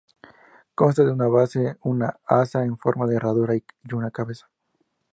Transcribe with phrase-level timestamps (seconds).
[0.73, 3.63] Consta de una base, un asa en forma de herradura y
[3.93, 4.49] una cabeza.